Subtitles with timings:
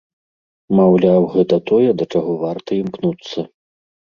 [0.79, 3.39] Маўляў, гэта тое, да чаго варта імкнуцца.